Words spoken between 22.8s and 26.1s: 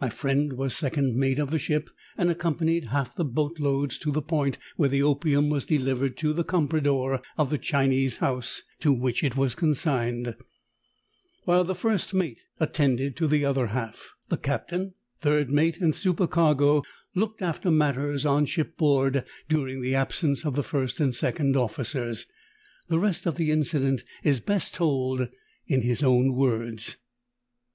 The rest of the incident is best told in his